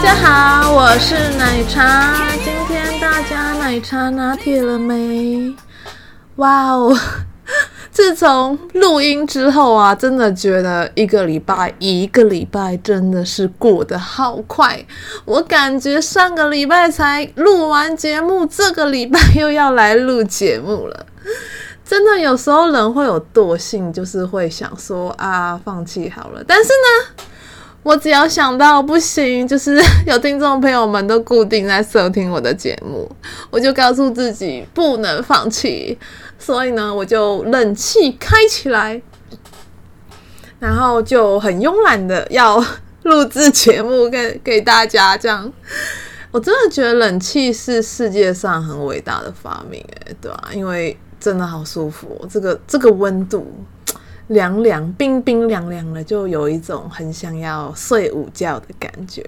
[0.00, 5.52] 大家好我是奶茶，今天大家奶茶拿铁了没？
[6.36, 6.96] 哇哦！
[7.90, 14.86] 自从录音之后啊，真的觉得一个礼拜一个礼拜真的是过得好快。
[15.24, 21.06] 我感觉上个礼拜才录完节目，这个礼拜又要来录节目了。
[21.84, 26.44] 真的有时候人会有惰性，就是会想说啊，放弃好了。
[26.46, 27.24] 但是呢。
[27.82, 33.10] 我只要想到不行，就是 有听众朋友们都固定在收听我的节目，
[33.50, 35.98] 我就告诉自己不能放弃，
[36.38, 39.00] 所以呢，我就冷气开起来，
[40.58, 42.62] 然后就很慵懒的要
[43.04, 45.16] 录制节目给给大家。
[45.16, 45.50] 这样，
[46.30, 50.50] 我真的觉得冷气是世界上很伟大的发明，诶，对吧？
[50.52, 53.46] 因为真的好舒服，这个这个温度。
[54.28, 59.22] 凉凉、冰冰凉凉的，就有一种很想要睡午觉的感觉。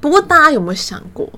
[0.00, 1.28] 不过，大家有没有想过，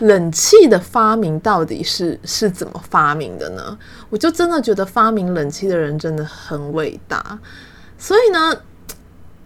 [0.00, 3.78] 冷气的发明到底是是怎么发明的呢？
[4.10, 7.38] 我就真的觉得发明冷气的人真的很伟大。
[7.96, 8.54] 所以呢，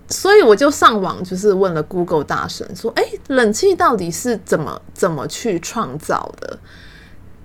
[0.09, 6.59] 所以我就上网就是问了 Google 大神，说：“哎，冷气到底是怎么怎么去创造的？”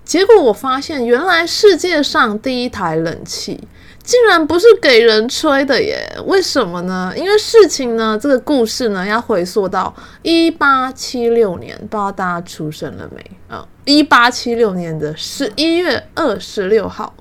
[0.04, 3.68] 结果我发现，原来世界上第一台冷气。
[4.04, 6.06] 竟然不是给人吹的耶？
[6.26, 7.10] 为什么呢？
[7.16, 13.30] 因为事情呢，这个故事呢，要回溯到一八七六年，不知道大家出生了没？
[13.48, 17.14] 啊，一八七六年的十一月二十六号，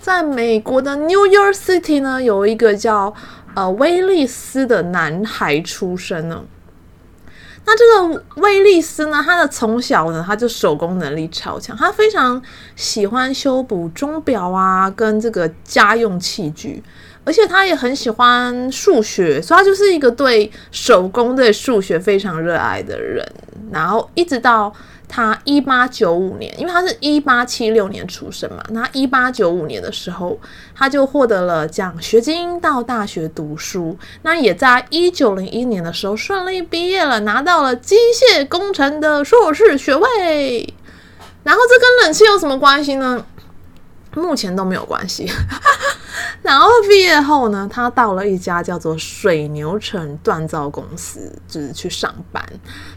[0.00, 3.14] 在美国的 New York City 呢，有一个叫
[3.54, 6.44] 呃威利斯的男孩出生了。
[7.68, 12.42] 那这个威利斯呢，他的从小呢，他就手工能力超强，他非常
[12.74, 16.82] 喜欢修补钟表啊，跟这个家用器具，
[17.24, 23.22] 而且他也很喜欢数学，所以他就是一个对手工、对数学非常热爱的人。
[23.70, 24.74] 然后一直到。
[25.08, 30.38] 他一八九五年，因为他是一八七六年出生嘛，那一八九五年的时候，
[30.74, 33.96] 他就获得了奖学金到大学读书。
[34.22, 40.74] 那也在一九零一年的时候顺利毕业了，拿到了机械工程的硕士学位。
[41.42, 43.24] 然后这跟冷气有什么关系呢？
[44.14, 45.30] 目前都没有关系。
[46.42, 52.42] 然后毕业后呢，他到了一家叫做水牛城锻造公司，就是去上班。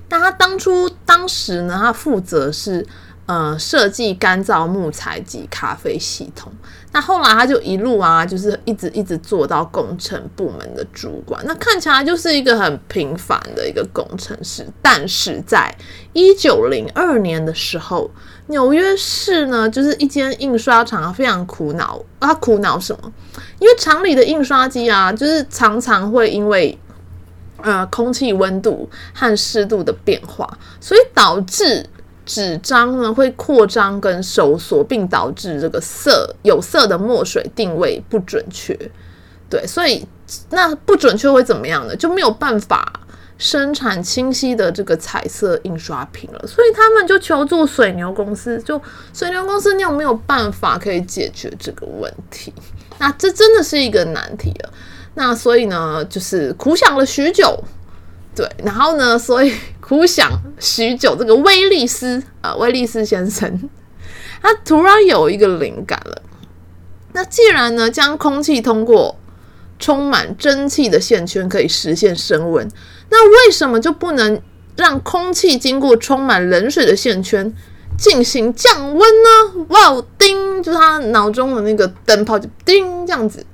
[0.07, 2.85] 但他当初当时呢，他负责是
[3.25, 6.51] 呃设计干燥木材及咖啡系统。
[6.93, 11.41] 那后来他就一路啊，就是一直一直做到工程部门的主管。
[11.45, 14.67] 那看起来就是一个很平凡的一个工程师。
[14.81, 15.73] 但是在
[16.11, 18.11] 一九零二年的时候，
[18.47, 22.03] 纽约市呢，就是一间印刷厂非常苦恼。
[22.27, 23.11] 他苦恼什么？
[23.59, 26.77] 因为厂里的印刷机啊，就是常常会因为
[27.57, 31.85] 呃空气温度和湿度的变化，所以导致
[32.25, 38.77] 纸张呢会扩张跟收缩，并导致这个色有色的墨水定位不准确。
[39.49, 40.05] 对，所以
[40.51, 41.95] 那不准确会怎么样呢？
[41.95, 43.00] 就没有办法。
[43.41, 48.62] 生产清晰的这个彩色印刷品了，所以他们就求助水牛公司。
[48.63, 48.79] 就
[49.16, 52.53] 水牛公司，你有没有办法可以解决这个问题？
[53.00, 54.72] 那这真的是一个难题了。
[55.16, 57.59] 那所以呢，就是苦想了许久，
[58.35, 63.68] 对，然后呢，所以苦想许久，这个威利斯啊，威利斯先生，
[64.40, 66.22] 他突然有一个灵感了。
[67.14, 69.17] 那既然呢，将空气通过
[69.79, 72.70] 充满蒸汽的线圈可以实现升温。
[73.11, 74.41] 那为什么就不能
[74.78, 77.53] 让空气经过充满冷水的线圈
[77.97, 79.66] 进行降温呢？
[79.67, 83.46] 哇，叮，就是他脑中的那个灯泡就叮这样子。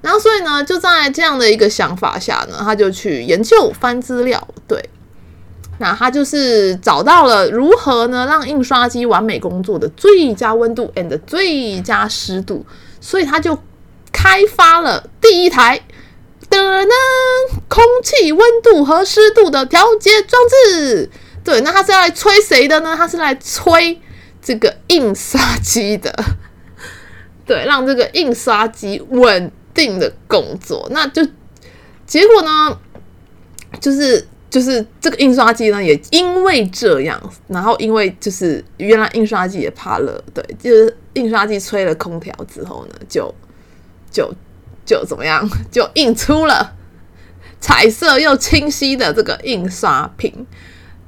[0.00, 4.48] 然后所以呢，就在这样的一个想法下呢，他就去研究翻资料。
[4.68, 4.88] 对，
[5.78, 12.64] 那他就是找到了如何呢让印刷机完美工作的最佳温度 and 最佳湿度，
[13.00, 13.58] 所以他就
[14.12, 15.82] 开发了第一台。
[16.50, 16.94] 的呢，
[17.68, 21.08] 空气温度和湿度的调节装置。
[21.42, 22.94] 对，那它是要来吹谁的呢？
[22.94, 23.98] 它是来吹
[24.42, 26.14] 这个印刷机的。
[27.46, 30.86] 对，让这个印刷机稳定的工作。
[30.90, 31.26] 那就
[32.06, 32.78] 结果呢，
[33.80, 43.34] 就是就是这个印刷机呢，也因为这样，然后因为就是原来印刷机也怕热，对，就是印刷机吹了空调之后呢，就
[44.12, 44.32] 就
[44.84, 46.74] 就怎么样， 就印出了
[47.60, 50.46] 彩色又清晰的这个印刷品。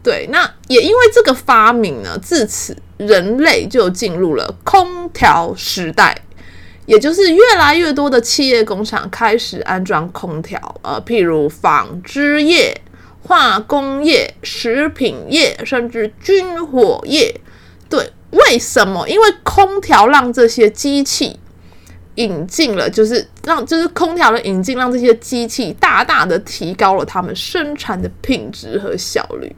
[0.03, 6.23] 对，那也因为这个发明呢，自此人类就进入了空调时代，
[6.87, 12.81] 也就是越来越多的企业工厂开始安装空调，呃，譬如纺织业、
[13.23, 17.41] 化工业、食品业，甚至军火业。
[17.89, 19.09] 对，为什么？
[19.09, 21.39] 因为空调让这些机器
[22.17, 29.55] 引进了，就是让就是空调的引进，让这些机器大大的提高了他们生产的品质和效率。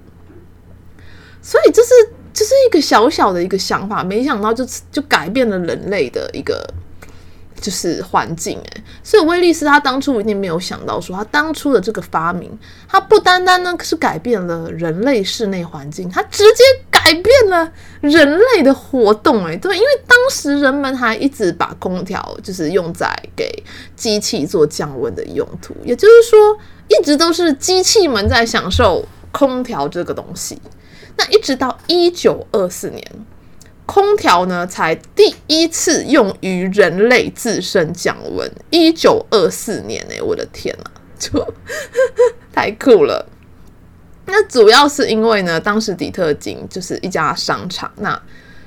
[1.43, 1.91] 所以这是
[2.33, 6.67] 这是一个小小的一个想法，没想到就就改变了人类的一个
[7.65, 17.73] 就是环境诶，所以威利斯他当初一定没有想到说，他当初的这个发明，他不单单呢是改变了人类室内环境，他直接改变了
[18.03, 23.65] 人类的活动诶，对，因为当时人们还一直把空调就是用在给
[23.97, 26.39] 机器做降温的用途，也就是说，
[26.89, 29.03] 一直都是机器们在享受
[29.33, 30.61] 空调这个东西。
[31.17, 33.03] 那一直到一九二四年，
[33.87, 38.51] 空调呢才第一次用于人类自身降温。
[38.71, 41.55] 一九二四年诶，我的天呐， 就
[42.53, 43.27] 太酷了。
[44.27, 48.21] 那主要是因为呢，当时底特金就是一家商场，那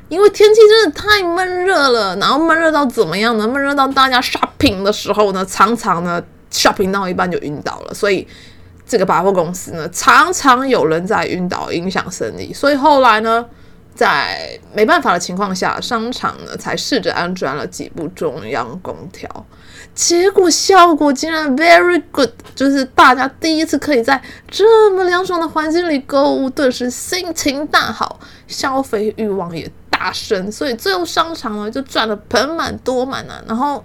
[0.09, 3.47] 因为天气真的太闷热了，然后闷热到怎么样呢？
[3.47, 8.27] 闷热到大家 shopping 的时候呢，常常呢 shopping 到一半就晕倒了，所以。
[8.89, 12.53] 这个百货公司呢，常常有人在晕倒，影响生意。
[12.53, 13.45] 所以后来呢，
[13.97, 19.27] 在没办法的情况下，商场呢才试着安装了几部中央空调。
[19.95, 30.51] 结果效果竟然 very good，就是大家第一次可以在这么凉爽的环境里购物，顿时心情大好，消费欲望也大升。
[30.51, 33.41] 所以最后商场呢就赚得盆满钵满啊。
[33.47, 33.83] 然后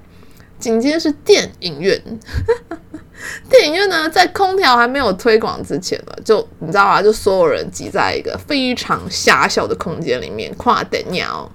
[0.63, 2.01] 紧接着是电影院。
[3.51, 11.51] 电影院呢，在空调还没有推广之前呢，就你知道啊，就所有人挤在一个非常狭小的空间里面跨等鸟。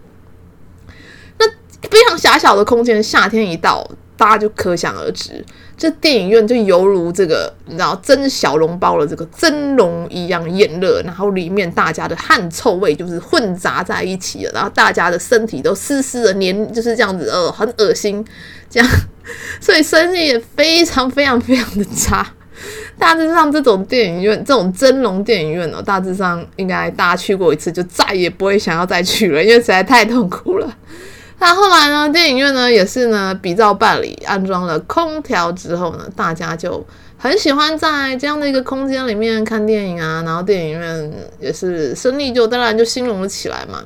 [1.39, 1.45] 那
[1.89, 5.45] 非常狭小的空间，夏天一到，大家就可想而知，
[5.77, 18.25] 这电影院就犹如这个你知道蒸小笼包的这个蒸笼一样炎热，然后里面大家的汗臭味就是混杂在一起了，然后大家的身体都湿湿的黏，就是这样子，呃，很恶心，
[18.69, 18.89] 这样。
[19.61, 22.25] 所以生意也非常非常非常的差。
[22.97, 30.75] 大致上，这种电影院，这种蒸笼电影院哦，大致上应该大家去过一次，就再也不会想要再去了，因为实在太痛苦了。
[31.39, 36.83] 那后来呢，电影院呢也是呢，比照办理，安装了空调之后呢，大家就
[37.17, 43.83] 很喜欢在这样的一个空间里面看电影啊，然后电影院也是生意就当然就兴隆了起来嘛。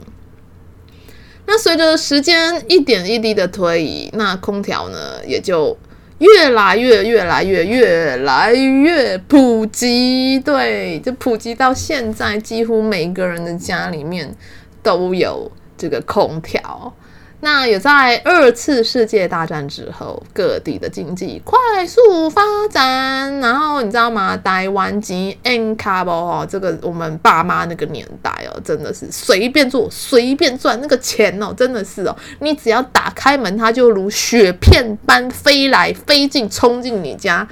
[1.46, 5.78] 那随着时间一点一滴的推移，那空调呢也就
[6.20, 10.40] 越来越、越来越、越来越普及。
[10.40, 14.34] 对，就普及到现在，几乎每个人的家里面
[14.82, 16.94] 都有这个空调。
[17.44, 21.58] 那也在二次世界大战之后，各地的经济快
[21.88, 24.38] 速发展，然后你知道吗？
[24.38, 37.48] 台湾及 N 卡包哦，这个我们爸妈那个年代哦，真的是随便做随便赚那个钱哦，真的是哦，你只要打开门，它就如雪片般飞来飞进，冲进你家。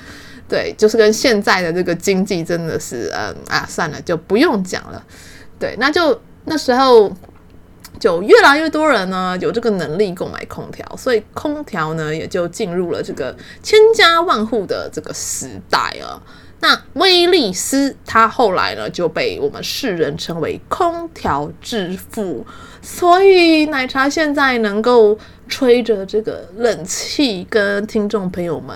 [0.48, 5.04] 对，就是跟现在的这个经济真的是，嗯啊，算了，就不用讲了。
[5.58, 7.12] 对，那就那时候。
[8.00, 16.22] 就越来越多人呢有这个能力购买空调，所以空调呢也就进入了这个千家万户的这个时代啊。
[16.62, 22.46] 那威利斯他后来呢就被我们世人称为空调之父，
[22.82, 28.76] 所以奶茶现在能够吹着这个冷气跟听众朋友们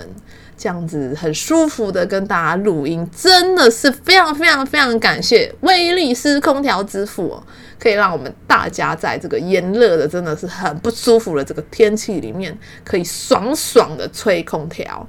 [0.63, 7.43] 这样子很舒服的跟大家录音，真的是非常非常非常感谢威利斯空调之父哦。
[7.77, 15.05] 可以让我们大家在这个炎热的、真的是很不舒服的这个天气里面，可以爽爽的吹空调。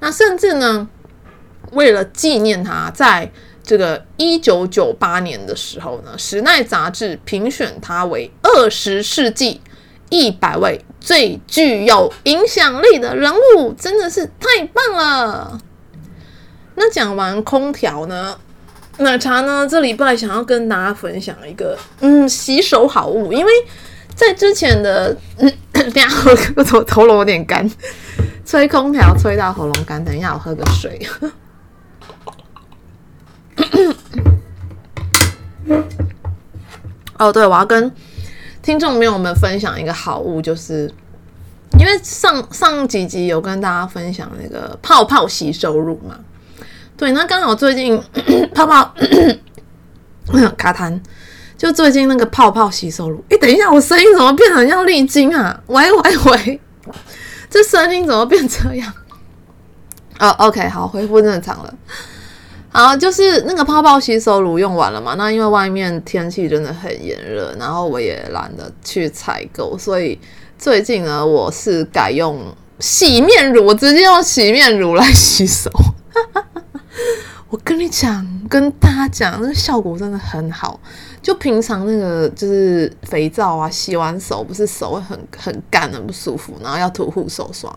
[0.00, 0.88] 那甚至呢，
[1.70, 3.30] 为了纪念他，在
[3.62, 9.60] 这个一九九八年的时候呢，《时代》杂志评选他为二十世纪
[10.10, 15.60] 一百位最具有影响力的人物，真的是太棒了。
[16.74, 18.38] 那讲完空调呢？
[18.98, 23.52] 奶茶呢，这礼拜想要跟大家分享一个嗯洗手好物，因为
[24.14, 26.08] 在之前的、嗯、 等一下，
[26.56, 27.70] 我头头咙有点干，
[28.46, 30.02] 吹空调吹到喉咙干。
[30.02, 31.06] 等一下，我喝个水。
[37.18, 37.92] 哦，对，我要跟
[38.66, 40.92] 听众朋友们分享一个好物，就是
[41.78, 46.18] 因为上上几集有跟大家分享那个泡泡吸收乳嘛。
[46.96, 47.96] 对，那刚好最近
[48.52, 48.92] 泡泡
[50.58, 51.00] 卡痰，
[51.56, 53.24] 就最近那个泡泡吸收乳。
[53.28, 55.62] 哎，等一下，我声音怎么变成像丽晶啊？
[55.68, 56.60] 喂喂喂，
[57.48, 58.92] 这声音怎么变这样？
[60.18, 61.72] 哦，OK，好，恢复正常了。
[62.76, 65.14] 啊，就是那个泡泡洗手乳用完了嘛？
[65.14, 70.20] 那因为外面天气真的很炎热，然后我也懒得去采购，所以
[70.58, 72.38] 最近呢，我是改用
[72.78, 75.70] 洗面乳，我直接用洗面乳来洗手。
[77.48, 80.78] 我跟你讲，跟大家讲，那个效果真的很好。
[81.22, 87.74] 就平常那个就是肥皂啊，洗完手不是手会很很干，很不舒服，然后要涂护手霜。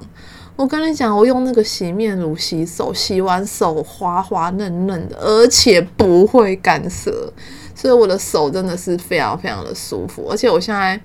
[0.59, 7.31] 我跟你讲，我用那个洗面乳洗手，洗完手滑滑嫩嫩的，而且不会干涩，
[7.73, 10.27] 所以我的手真的是非常非常的舒服。
[10.29, 10.99] 而且我现在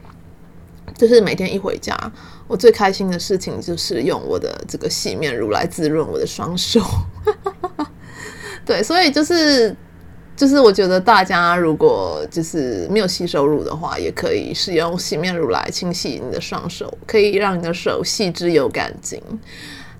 [0.97, 1.97] 就是每天一回家，
[2.49, 6.81] 我最开心的事情就是用我的这个洗面乳来滋润我的双手。
[8.67, 9.77] 对，所以就是。
[10.37, 19.23] 就是我觉得大家如果就是没有吸收乳的话，也可以使用洗面乳来清洗你的双手，可以让你的手细致又干净。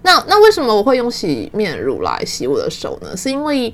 [0.03, 3.17] 那那为什么我会用洗面乳来洗我的手呢？
[3.17, 3.73] 是因为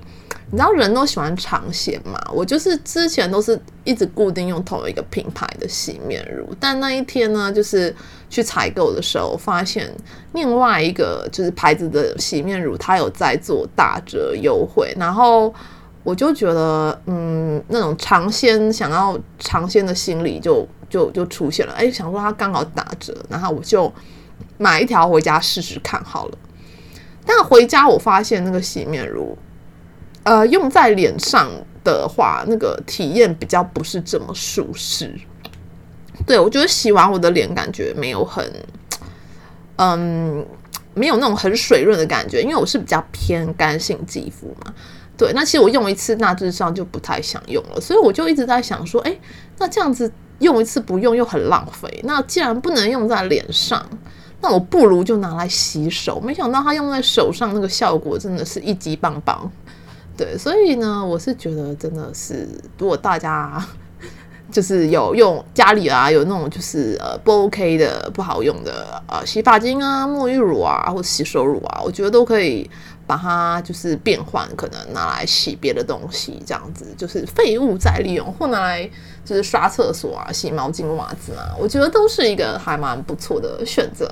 [0.51, 2.21] 你知道人都喜欢尝鲜嘛。
[2.31, 7.95] 我就是之前都是一直固定用同一个品牌的洗面乳，但那一天呢，就是
[8.29, 9.91] 去采购的时候，发现
[10.35, 15.53] 另外一个就是牌子的洗面乳，它有在做打折优惠，然后。
[16.11, 21.73] 我就觉得，嗯，那种尝鲜想要尝鲜的心理就就就出现了。
[21.75, 23.91] 哎，想说它刚好打折，然后我就
[24.59, 26.39] 买一条回家试试看好了。
[27.25, 29.39] 但回家我发现那个洗面乳，
[30.25, 31.49] 呃，用在脸上
[31.85, 35.15] 的话，那个体验比较不是这么舒适。
[36.27, 38.45] 对，我觉得洗完我的脸感觉没有很，
[39.77, 40.45] 嗯，
[40.93, 44.75] 没有那种很水润的感觉，因为我是比较偏干性肌肤嘛。
[45.21, 49.15] 对，那其实我用一次大致上就不太想用了，所以我就一直在想说，哎，
[49.59, 52.01] 那这样子用一次不用又很浪费。
[52.05, 53.85] 那既然不能用在脸上，
[54.41, 56.19] 那我不如就拿来洗手。
[56.19, 59.53] 没想到它用在手上那个效果真的是一级棒棒。
[60.17, 62.49] 对，所以呢，我是觉得真的是，
[62.79, 63.63] 如果大家
[64.51, 72.71] 就是有用家里啊有那种就是呃不 OK 的不好用的呃洗发精啊、沐浴乳啊或者洗手乳啊，我觉得都可以。
[73.11, 78.89] 把它就是变换，可能拿来洗别的东西，这样子就是废物再利用，或拿来
[79.25, 84.09] 就是刷厕所啊、洗毛巾、袜子啊，我觉得都是一个还蛮不错的选择。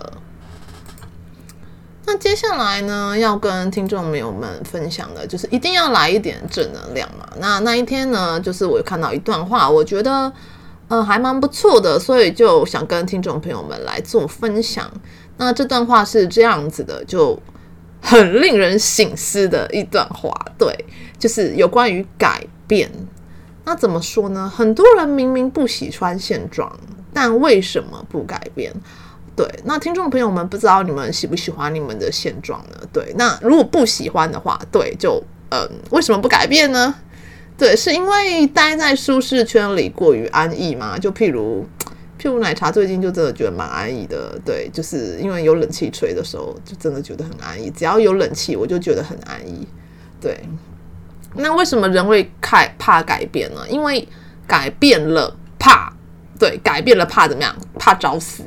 [2.07, 7.25] 那接下来呢，要跟听众朋友们分享的就是一定要来一点正能量嘛。
[7.39, 10.33] 那那一天呢，就是我看到一段话，我觉得
[10.89, 14.91] 呃还蛮不错的，所以就想跟听众朋友们来做分享。
[15.37, 17.41] 那这段话是这样子的，就。
[18.01, 20.73] 很令人省思的一段话，对，
[21.19, 22.91] 就是有关于改变。
[23.65, 24.49] 那怎么说呢？
[24.49, 26.73] 很多人明明不喜欢现状，
[27.13, 28.73] 但为什么不改变？
[29.37, 32.81] 对，那听众朋友们，不知道你们喜不喜欢你们的现状呢？
[32.93, 36.95] 对，那如果不喜欢的话，对，就嗯，为什么不改变呢？
[37.59, 40.99] 对，是因为待在舒适圈里过于安逸吗？
[40.99, 41.67] 就譬如。
[42.19, 47.71] 譬如奶茶最近就真的觉得蛮安逸的，对，就是因为有冷气吹的时候，就真的觉得很安逸。
[47.71, 49.67] 只要有冷气，我就觉得很安逸。
[50.21, 50.37] 对，
[51.35, 53.61] 那为什么人会害怕改变呢？
[53.69, 54.07] 因为
[54.49, 55.93] 改变了怕，
[56.39, 57.55] 对，改变了怕怎么样？
[57.79, 58.43] 怕找死。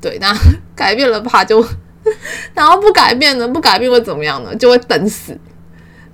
[0.00, 0.32] 对，那
[0.76, 1.66] 改变了怕就，
[2.54, 3.48] 然后不改变呢？
[3.48, 4.54] 不改变会怎么样呢？
[4.54, 5.36] 就会等死。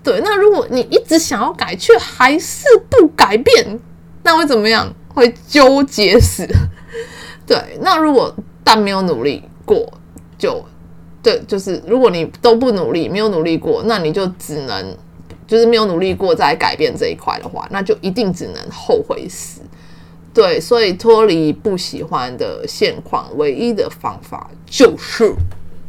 [0.03, 3.79] 对，那如果你一直想要改，却还是不改变，
[4.23, 4.91] 那会怎么样？
[5.09, 6.49] 会纠结死。
[7.47, 9.93] 对，那如果但没有努力过，
[10.39, 10.65] 就
[11.23, 14.97] 对，就是如果你都不努力，没有努力过，那你就只能
[15.47, 19.61] 就是没有努力过再改变这一块的话，那就一定只能后悔死。
[20.33, 25.35] 对，所以脱离不喜欢的现况，唯一的方法就是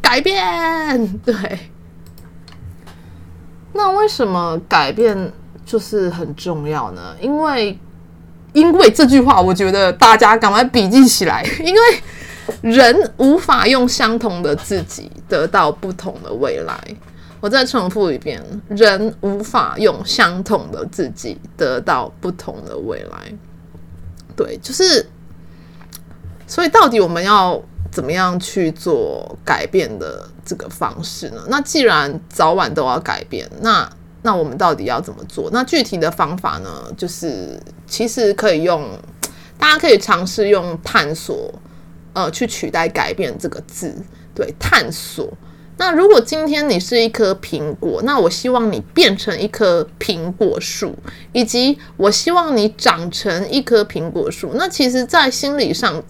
[0.02, 1.18] 改变。
[1.20, 1.34] 对，
[3.72, 5.32] 那为什么改变
[5.66, 7.16] 就是很重要呢？
[7.22, 7.80] 因为。
[8.56, 11.44] 因为这句话，我觉得大家赶快笔记起来。
[11.60, 11.82] 因为
[12.62, 16.80] 人无法用相同的自己得到不同的未来。
[17.42, 23.32] 我再重复一遍：人无法用相同的自己得到不同的未来。
[24.38, 25.06] 对，就是，
[26.48, 31.42] 所以到底我们要怎么样去做改变的这个方式呢？
[31.50, 33.88] 那既然早晚都要改变，那
[34.26, 35.50] 那我们到底要怎么做？
[35.54, 36.92] 那具体的方法呢？
[36.98, 38.90] 就是其实可以用，
[39.60, 41.54] 大家可以尝试用探索，
[42.14, 43.96] 呃，去取代改变这个字。
[44.34, 45.32] 对，探索。
[45.78, 50.96] 那如果今天你是一颗苹果，那我希望你变成一棵苹果树，
[51.32, 54.54] 以及我希望你长成一棵苹果树。
[54.56, 56.04] 那其实，在心理上。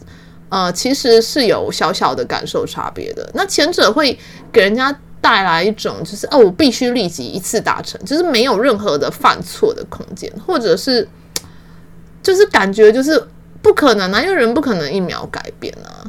[0.50, 3.30] 呃，其实是有小小的感受差别的。
[3.34, 4.18] 那前者会
[4.54, 4.96] 给人家
[5.26, 11.10] 带来一种，就是哦，我必须立即一次达成，就是没有任何的犯错的空间，或者是
[12.22, 13.20] 就是感觉就是
[13.60, 16.06] 不可能啊，因为人不可能一秒改变啊。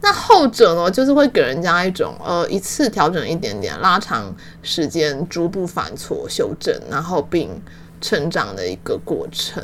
[0.00, 7.50] 那后者呢，就是会给人家一种呃，一次调整一点点，拉长时间，逐步犯错、修正，然后并
[8.00, 9.60] 成长的一个过程。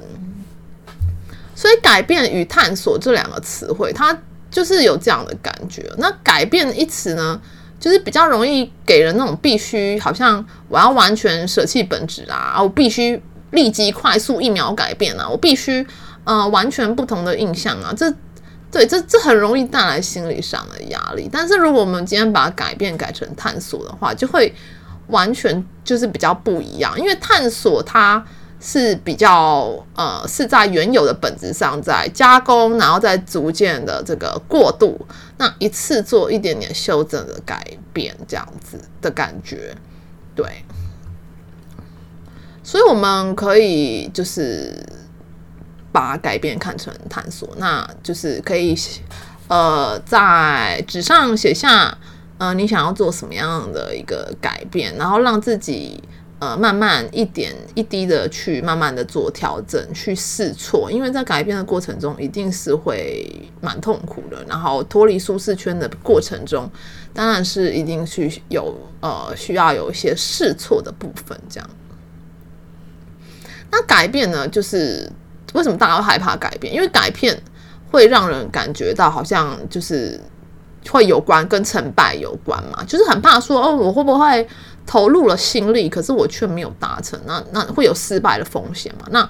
[1.55, 4.19] 所以，改变与探索这两个词汇，它
[4.51, 5.89] 就是有这样的感觉。
[5.97, 7.41] 那改变一词呢，
[7.79, 15.87] 就是比较容易给人那种必须，好像我要完全舍弃本质啊，我必须立即快速一秒改变啊，我必须
[16.25, 17.93] 呃完全不同的印象啊。
[17.97, 18.13] 这
[18.71, 21.29] 对，这这很容易带来心理上的压力。
[21.33, 24.55] 但是，如果我们今天把改变改成探索的话，就会
[25.07, 28.25] 完全就是比较不一样，因为探索它。
[28.59, 34.99] 是比较呃，是在原有的本质上在加工，然后再逐渐的这个过渡，
[35.37, 39.77] 那一次做一点点修正的改变，这样子的感觉，
[40.35, 40.65] 对。
[42.63, 44.75] 所以我们可以就是
[45.93, 48.75] 把改变看成探索，那就是可以
[49.49, 51.97] 呃在纸上写下
[52.39, 56.03] 呃你想要做什么样的一个改变，然后让自己。
[56.39, 63.27] 呃，慢慢一点一滴的去慢慢的做调整，去试错，因为在改变的过程中，一定是会
[63.63, 64.45] 蛮痛苦的。
[64.47, 66.71] 然后脱离舒适圈的过程中，
[67.15, 71.41] 当然是一定去有呃需要有一些试错的部分。
[71.49, 71.71] 这样，
[73.71, 75.11] 那改变呢，就是
[75.55, 76.75] 为什么大家会害怕改变？
[76.75, 77.43] 因为改变
[77.91, 80.21] 会让人感觉到好像就是
[80.89, 84.49] 会有关跟成败有关嘛，就是很怕说哦，我会不会？
[84.89, 89.07] 投入了心力，可是我却没有达成，那那会有失败的风险嘛？
[89.11, 89.29] 那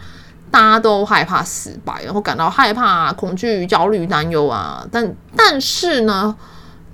[0.50, 4.86] 大家都害怕失败，然后感到害怕、恐惧、焦虑、担忧啊。
[4.92, 6.36] 但但是呢，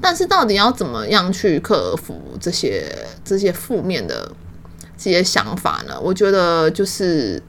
[0.01, 2.87] 但是到底要怎么样去克服这些
[3.25, 4.31] 这些负面的
[4.97, 5.99] 这些想法呢？
[6.01, 7.43] 我觉得就是，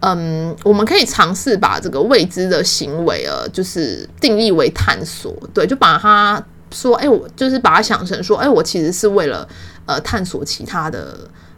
[0.00, 9.48] 嗯，我们可以尝试把这个未知的行为呃，就是定义为探索，对，就把它说，哎，我就是把它想成说，哎，我其实是为了。
[9.88, 11.16] 呃，探索其他的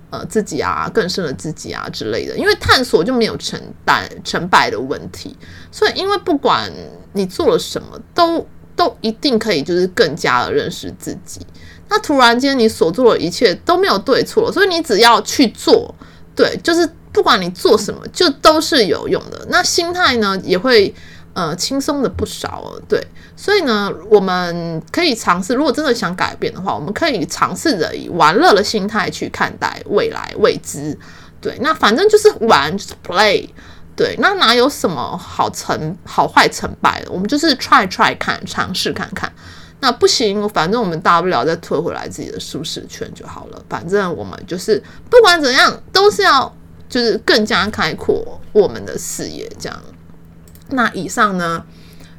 [0.08, 5.36] 呃自己啊，更深的自己啊之类的，因为探索就没有成败成败的问题，
[5.72, 6.70] 所以因为不管
[7.12, 11.44] 你做了什么，都都一定可以就是更加的认识自己。
[11.88, 15.92] 那突然间你所做的一切都没有对错，所以你只要去做，
[16.36, 19.46] 对，就是不管你做什么，就都是有用的。
[19.48, 20.94] 那心态呢也会。
[21.32, 23.00] 呃，轻松的不少，对，
[23.36, 30.98] 所以呢，我们可以尝试，如果真的想改变的话，我们可以尝试着以玩乐的心态去看待未来未知，
[31.40, 33.48] 对，那反正就是玩，就是 play，
[33.94, 39.32] 对，那哪有什么好成好坏成败的，我们就是 try try 看，尝试看看，
[39.78, 46.52] 那不行，反正我们大不了再退回来自己的舒适圈就好了，反正我们就是不管怎样，都是要
[46.90, 49.82] 就是更加开阔我们的视野，这样。
[50.68, 51.64] 那以上呢，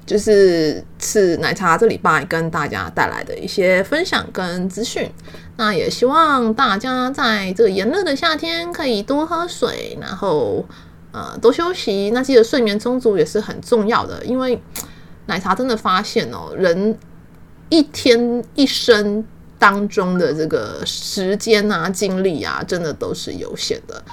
[0.05, 5.11] 就是是奶茶这礼拜跟大家带来的一些分享跟资讯。
[5.57, 10.65] 那也希望大家在这个炎热的夏天可以多喝水，然后
[11.11, 12.09] 呃多休息。
[12.11, 14.59] 那记得睡眠充足也是很重要的，因为
[15.27, 16.97] 奶茶真的发现哦，人
[17.69, 19.23] 一天一生
[19.59, 24.03] 当中的这个时间啊、精力啊，真的都是有限的。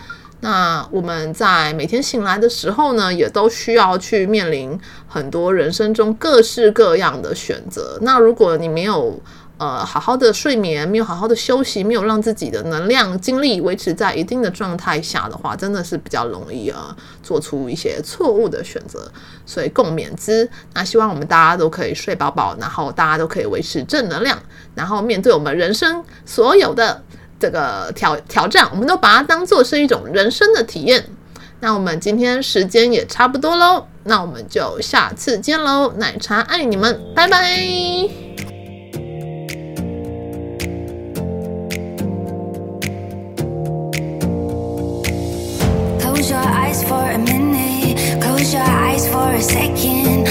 [0.40, 7.98] 那我们在每天醒来的时候呢，也都需要去面临很多人生中各式各样的选择。
[8.02, 9.20] 那如果你没有
[9.56, 19.10] 呃好好的睡眠，没有好好的休息，没有让自己的能量、精力维持在一定的状态下的话，真的是比较容易啊做出一些错误的选择。
[19.44, 20.48] 所以共勉之。
[20.72, 24.38] 那希望我们大家都可以睡饱饱，然后大家都可以维持正能量，
[24.76, 27.02] 然后面对我们人生所有的。
[27.38, 31.04] 这个挑挑战，我们都把它当做是一种人生的体验。
[31.60, 35.92] 那我们今天时间也差不多喽，那我们就下次见喽！
[35.96, 38.08] 奶茶爱你们，拜拜。
[46.00, 50.28] Close your eyes for a minute, close your eyes for a second.